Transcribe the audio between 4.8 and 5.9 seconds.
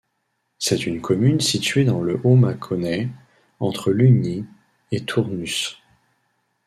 et Tournus.